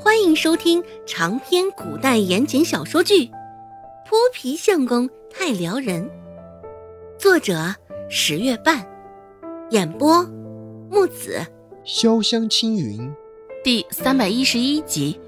[0.00, 3.26] 欢迎收听长篇古代言情小说剧
[4.06, 6.08] 《泼皮相公太撩人》，
[7.18, 7.74] 作者
[8.08, 8.86] 十月半，
[9.70, 10.22] 演播
[10.88, 11.44] 木子
[11.84, 13.12] 潇湘青云，
[13.64, 15.20] 第三百一十一集。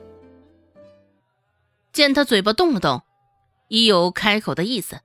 [1.93, 3.03] 见他嘴巴动了动，
[3.67, 5.01] 已有开口的意思。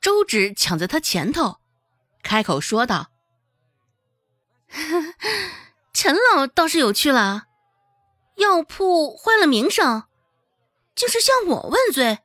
[0.00, 1.58] 周芷抢在他前头，
[2.22, 3.10] 开口说道
[5.92, 7.48] ：“陈老倒是有趣了。”
[8.36, 10.04] 药铺坏了名声，
[10.94, 12.18] 竟是向我问罪，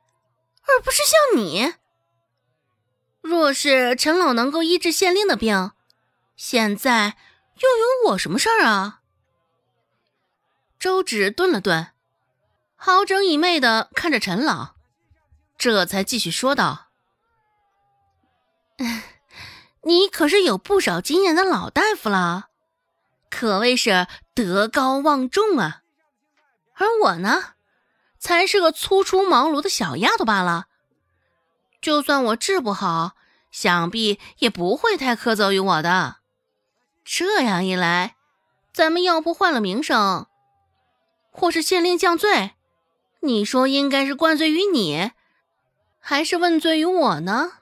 [0.62, 1.74] 而不是向你。
[3.20, 5.72] 若是陈老能够医治县令的病，
[6.36, 7.16] 现在
[7.56, 9.00] 又有我什么事儿啊？
[10.78, 11.88] 周芷顿了顿，
[12.74, 14.74] 好整以媚的看着陈老，
[15.58, 16.88] 这才继续说道
[19.84, 22.48] ：“你可是有不少经验的老大夫了，
[23.28, 25.82] 可谓是德高望重啊。”
[26.80, 27.56] 而我呢，
[28.18, 30.68] 才是个初出茅庐的小丫头罢了。
[31.82, 33.12] 就算我治不好，
[33.50, 36.16] 想必也不会太苛责于我的。
[37.04, 38.16] 这样一来，
[38.72, 40.26] 咱们要不换了名声，
[41.30, 42.52] 或是县令降罪，
[43.20, 45.10] 你说应该是灌罪于你，
[45.98, 47.58] 还是问罪于我呢？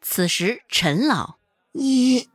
[0.00, 1.38] 此时，陈老，
[1.72, 2.28] 你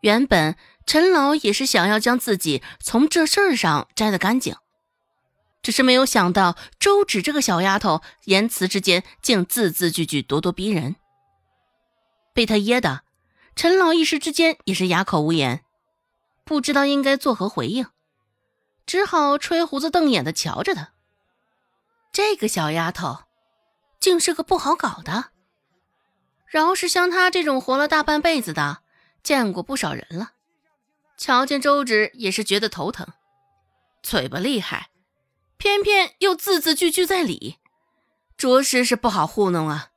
[0.00, 4.56] 原本陈老也是想要将自己从这事儿上摘得干净。
[5.64, 10.96] 只是没有想到，周芷这个小丫头言辞之间竟字字句句咄咄逼人，
[12.34, 13.02] 被她噎的，
[13.56, 15.64] 陈老一时之间也是哑口无言，
[16.44, 17.86] 不知道应该作何回应，
[18.84, 20.90] 只好吹胡子瞪眼的瞧着她。
[22.12, 23.20] 这个小丫头，
[23.98, 25.30] 竟是个不好搞的。
[26.46, 28.82] 饶是像她这种活了大半辈子的，
[29.22, 30.32] 见过不少人了，
[31.16, 33.06] 瞧见周芷也是觉得头疼，
[34.02, 34.90] 嘴巴厉害。
[35.64, 37.56] 偏偏又字字句句在理，
[38.36, 39.92] 着实是不好糊弄啊！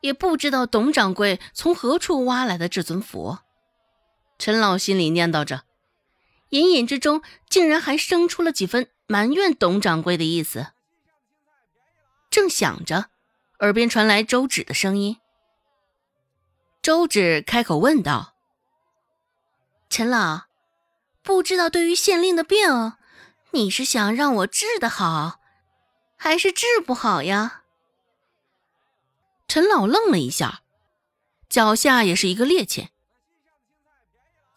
[0.00, 3.44] 也不知道董掌柜从何处挖来的这尊佛。
[4.36, 5.62] 陈老心里念叨着，
[6.48, 10.72] 隐隐之中竟然还生出了几分埋怨董掌柜的意思。
[12.30, 13.10] 正想着，
[13.60, 15.18] 耳边传来周芷的声音。
[16.82, 18.34] 周芷开口问道
[19.88, 20.46] ：“陈老，
[21.22, 22.94] 不知道对于县令的病？”
[23.52, 25.40] 你是想让我治得好，
[26.16, 27.62] 还是治不好呀？
[29.48, 30.60] 陈老愣了一下，
[31.48, 32.88] 脚下也是一个趔趄，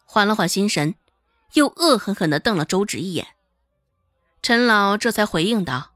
[0.04, 0.94] 缓了缓心神，
[1.54, 3.28] 又恶狠狠地瞪了周芷一眼。
[4.40, 5.92] 陈老这才回应道：“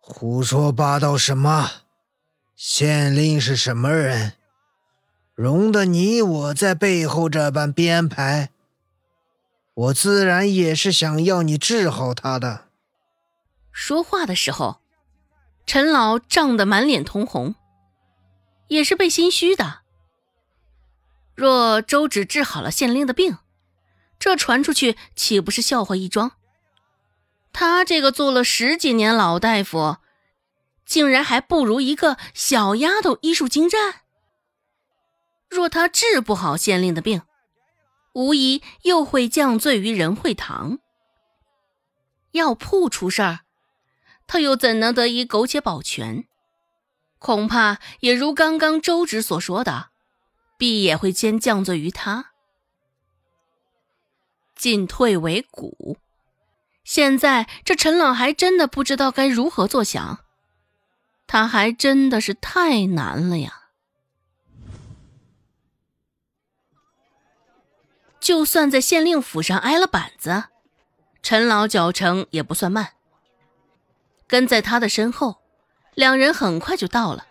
[0.00, 1.70] 胡说八道什么？
[2.56, 4.32] 县令是什么人？
[5.34, 8.50] 容得你我在背后这般编排？”
[9.74, 12.68] 我自然也是想要你治好他的。
[13.70, 14.82] 说话的时候，
[15.66, 17.54] 陈老涨得满脸通红，
[18.68, 19.80] 也是被心虚的。
[21.34, 23.38] 若周芷治好了县令的病，
[24.18, 26.32] 这传出去岂不是笑话一桩？
[27.54, 29.96] 他这个做了十几年老大夫，
[30.84, 34.02] 竟然还不如一个小丫头医术精湛。
[35.48, 37.22] 若他治不好县令的病，
[38.12, 40.78] 无疑又会降罪于仁惠堂。
[42.32, 43.40] 药铺出事儿，
[44.26, 46.24] 他又怎能得以苟且保全？
[47.18, 49.90] 恐怕也如刚刚周芷所说的，
[50.58, 52.32] 必也会先降罪于他。
[54.56, 55.96] 进退维谷，
[56.84, 60.20] 现在这陈老还真的不知道该如何作想，
[61.26, 63.61] 他还真的是太难了呀。
[68.22, 70.44] 就算在县令府上挨了板子，
[71.24, 72.92] 陈老脚程也不算慢。
[74.28, 75.42] 跟在他的身后，
[75.94, 77.26] 两人很快就到了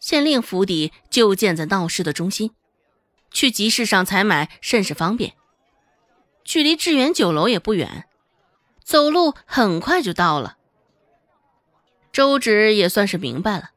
[0.00, 2.52] 县令府邸，就建在闹市的中心，
[3.30, 5.34] 去集市上采买甚是方便。
[6.42, 8.08] 距离致远酒楼也不远，
[8.82, 10.56] 走路很快就到了。
[12.10, 13.72] 周芷也算是明白了，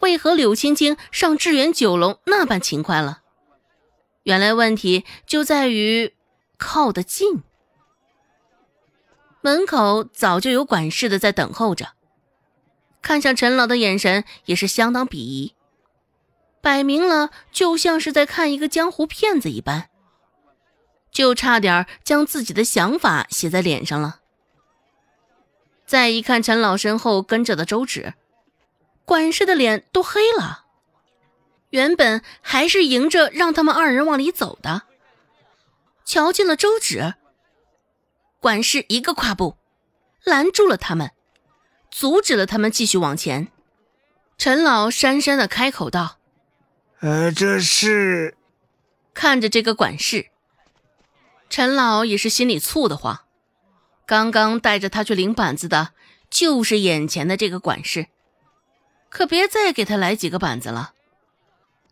[0.00, 3.22] 为何柳青青上致远酒楼那般勤快了。
[4.28, 6.12] 原来问题就在于
[6.58, 7.42] 靠得近。
[9.40, 11.92] 门口早就有管事的在等候着，
[13.00, 15.54] 看向陈老的眼神也是相当鄙夷，
[16.60, 19.88] 摆明了就像是在看一个江湖骗子一般，
[21.10, 24.20] 就差点将自己的想法写在脸上了。
[25.86, 28.12] 再一看陈老身后跟着的周芷，
[29.06, 30.66] 管事的脸都黑了。
[31.70, 34.82] 原本还是迎着让他们二人往里走的，
[36.04, 37.14] 瞧见了周芷，
[38.40, 39.56] 管事一个跨步，
[40.24, 41.10] 拦住了他们，
[41.90, 43.48] 阻止了他们继续往前。
[44.38, 46.18] 陈老讪讪的开口道
[47.00, 48.36] ：“呃，这是……”
[49.12, 50.28] 看着这个管事，
[51.50, 53.22] 陈老也是心里醋得慌。
[54.06, 55.90] 刚刚带着他去领板子的，
[56.30, 58.06] 就是眼前的这个管事，
[59.10, 60.92] 可别再给他来几个板子了。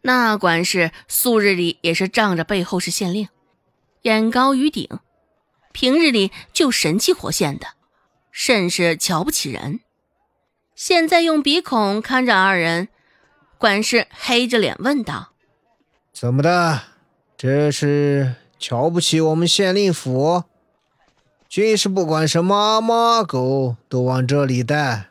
[0.06, 3.28] 那管事素日里也是仗着背后是县令，
[4.02, 5.00] 眼高于顶，
[5.72, 7.66] 平日里就神气活现的，
[8.30, 9.80] 甚是瞧不起人。
[10.76, 12.86] 现在用鼻孔看着二人，
[13.58, 15.32] 管事黑着脸问道
[16.14, 16.82] ：“怎么的？
[17.36, 20.44] 这是瞧不起我们县令府？
[21.48, 25.10] 军师不管什么阿猫阿狗都往这里带。”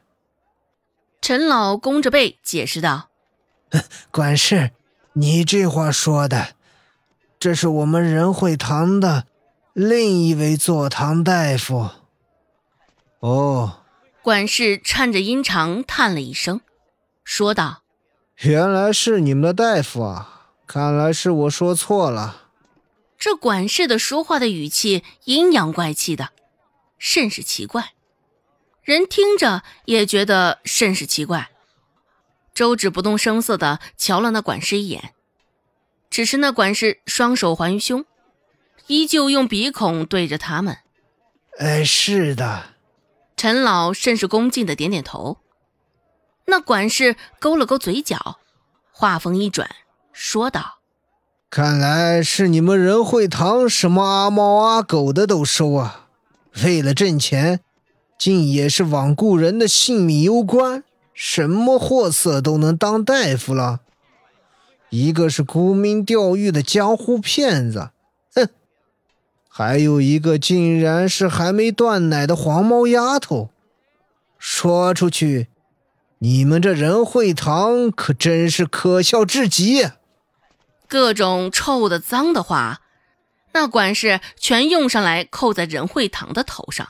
[1.20, 3.10] 陈老弓着背解释道
[4.10, 4.72] ：“管事。”
[5.18, 6.56] 你这话说的，
[7.40, 9.26] 这是我们仁惠堂的
[9.72, 11.90] 另一位坐堂大夫。
[13.20, 13.80] 哦，
[14.22, 16.60] 管事颤着音长叹了一声，
[17.24, 17.84] 说道
[18.44, 20.50] ：“原来是你们的大夫啊！
[20.68, 22.50] 看来是我说错了。”
[23.18, 26.32] 这管事的说话的语气阴阳怪气的，
[26.98, 27.94] 甚是奇怪，
[28.84, 31.52] 人听着也觉得甚是奇怪。
[32.56, 35.14] 周芷不动声色的瞧了那管事一眼，
[36.10, 38.06] 只是那管事双手环于胸，
[38.88, 40.78] 依旧用鼻孔对着他们。
[41.60, 42.68] 哎，是的。
[43.36, 45.40] 陈老甚是恭敬的点点头。
[46.46, 48.40] 那管事勾了勾嘴角，
[48.94, 49.70] 话锋一转，
[50.14, 50.80] 说道
[51.52, 56.08] ：“看来是你们仁惠堂什么阿猫阿狗的都收啊！
[56.64, 57.60] 为了挣钱，
[58.18, 60.86] 竟也是罔顾人的性命攸关。”
[61.16, 63.80] 什么货色都能当大夫了？
[64.90, 67.92] 一个是沽名钓誉的江湖骗子，
[68.36, 68.50] 哼！
[69.50, 73.50] 还有一个竟然是还没断奶的黄毛丫头。
[74.38, 75.48] 说出去，
[76.20, 79.90] 你们这仁惠堂可真是可笑至极！
[80.88, 82.82] 各种臭的、脏的话，
[83.54, 86.90] 那管事全用上来扣在仁惠堂的头上。